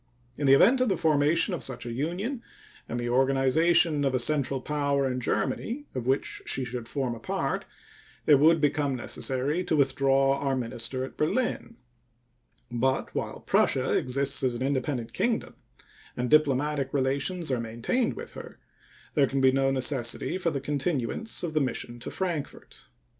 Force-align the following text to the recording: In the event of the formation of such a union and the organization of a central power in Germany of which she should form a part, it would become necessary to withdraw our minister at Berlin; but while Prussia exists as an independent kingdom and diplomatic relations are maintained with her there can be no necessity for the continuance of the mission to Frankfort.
In 0.35 0.47
the 0.47 0.55
event 0.55 0.81
of 0.81 0.89
the 0.89 0.97
formation 0.97 1.53
of 1.53 1.61
such 1.61 1.85
a 1.85 1.91
union 1.91 2.41
and 2.89 2.99
the 2.99 3.09
organization 3.09 4.03
of 4.03 4.15
a 4.15 4.19
central 4.19 4.59
power 4.59 5.05
in 5.05 5.19
Germany 5.19 5.85
of 5.93 6.07
which 6.07 6.41
she 6.47 6.65
should 6.65 6.87
form 6.89 7.13
a 7.13 7.19
part, 7.19 7.67
it 8.25 8.39
would 8.39 8.59
become 8.59 8.95
necessary 8.95 9.63
to 9.63 9.75
withdraw 9.75 10.39
our 10.39 10.55
minister 10.55 11.03
at 11.03 11.17
Berlin; 11.17 11.75
but 12.71 13.13
while 13.13 13.41
Prussia 13.41 13.93
exists 13.95 14.41
as 14.41 14.55
an 14.55 14.63
independent 14.63 15.13
kingdom 15.13 15.53
and 16.17 16.31
diplomatic 16.31 16.91
relations 16.95 17.51
are 17.51 17.59
maintained 17.59 18.15
with 18.15 18.31
her 18.31 18.57
there 19.13 19.27
can 19.27 19.39
be 19.39 19.51
no 19.51 19.69
necessity 19.69 20.35
for 20.39 20.49
the 20.49 20.59
continuance 20.59 21.43
of 21.43 21.53
the 21.53 21.61
mission 21.61 21.99
to 21.99 22.09
Frankfort. 22.09 22.85